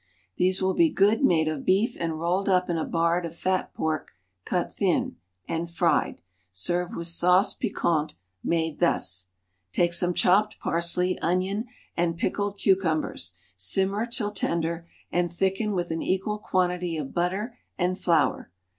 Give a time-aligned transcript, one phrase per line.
[0.35, 3.71] These will be good made of beef and rolled up in a bard of fat
[3.75, 4.13] pork
[4.45, 9.25] cut thin, and fried; serve with sauce piquant made thus:
[9.71, 16.01] Take some chopped parsley, onion, and pickled cucumbers, simmer till tender, and thicken with an
[16.01, 18.49] equal quantity of butter and flour.